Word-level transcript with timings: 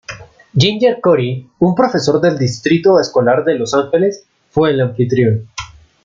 Ginger 0.57 0.99
Cory, 0.99 1.47
un 1.59 1.75
profesor 1.75 2.19
del 2.21 2.39
distrito 2.39 2.99
escolar 2.99 3.43
de 3.45 3.53
Los 3.53 3.75
Ángeles, 3.75 4.25
fue 4.49 4.71
el 4.71 4.81
anfitrión. 4.81 5.47